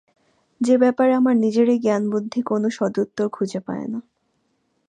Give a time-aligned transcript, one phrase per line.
[0.61, 3.99] যে ব্যাপারে আমার নিজেরই জ্ঞানবুদ্ধি কোনো সদুত্তর খুঁজে পায় না।